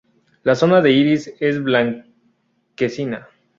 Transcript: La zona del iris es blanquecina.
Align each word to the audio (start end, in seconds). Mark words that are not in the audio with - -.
La 0.49 0.55
zona 0.61 0.79
del 0.87 0.95
iris 1.01 1.27
es 1.51 1.61
blanquecina. 1.69 3.25